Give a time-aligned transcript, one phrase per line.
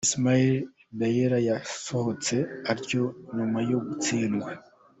[0.05, 0.67] Ismaila
[0.99, 2.35] Diarra yasohotse
[2.71, 3.01] atya
[3.35, 4.49] nyuma yo gutsindwa.